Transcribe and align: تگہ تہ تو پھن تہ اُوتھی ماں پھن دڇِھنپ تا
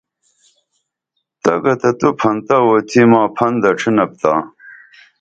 تگہ 1.43 1.73
تہ 1.81 1.89
تو 1.99 2.09
پھن 2.19 2.35
تہ 2.45 2.55
اُوتھی 2.65 3.03
ماں 3.11 3.27
پھن 3.35 3.53
دڇِھنپ 3.61 4.11
تا 4.21 4.33